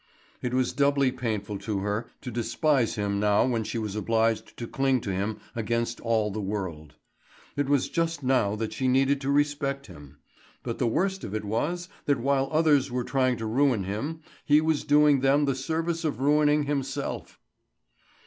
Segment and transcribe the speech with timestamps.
[0.41, 4.67] It was doubly painful to her to despise him now when she was obliged to
[4.67, 6.95] cling to him against all the world.
[7.55, 10.17] It was just now that she needed to respect him;
[10.63, 14.59] but the worst of it was that while others were trying to ruin him he
[14.59, 17.39] was doing them the service of ruining himself.